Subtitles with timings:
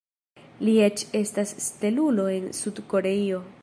[0.67, 3.49] Li eĉ estas stelulo en Sud-Koreio.